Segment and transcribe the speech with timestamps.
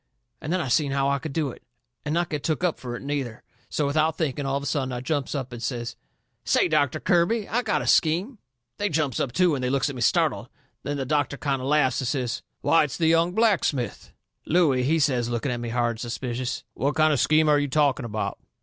[0.41, 1.61] And then I seen how I could do it,
[2.03, 3.43] and not get took up fur it, neither.
[3.69, 5.95] So, without thinking, all of a sudden I jumps up and says:
[6.43, 8.39] "Say, Doctor Kirby, I got a scheme!"
[8.77, 10.49] They jumps up too, and they looks at me startled.
[10.81, 14.11] Then the doctor kind o' laughs and says: "Why, it's the young blacksmith!"
[14.47, 17.59] Looey, he says, looking at me hard and suspicious: "What kind of a scheme are
[17.59, 18.39] you talking about?"